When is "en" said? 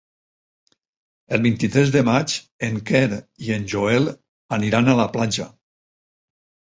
2.69-2.81, 3.59-3.69